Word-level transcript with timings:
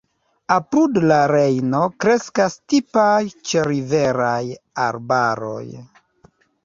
Apud 0.53 0.95
la 1.11 1.17
Rejno 1.31 1.81
kreskas 2.05 2.55
tipaj 2.73 3.13
ĉeriveraj 3.51 4.43
arbaroj. 4.87 5.65